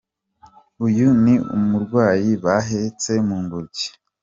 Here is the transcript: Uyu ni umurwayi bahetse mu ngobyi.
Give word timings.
Uyu 0.85 1.07
ni 1.23 1.35
umurwayi 1.57 2.31
bahetse 2.45 3.11
mu 3.27 3.37
ngobyi. 3.43 3.87